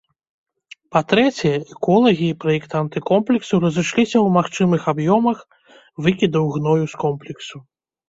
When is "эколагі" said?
1.75-2.23